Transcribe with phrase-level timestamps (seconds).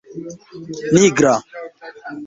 [0.95, 1.33] nigra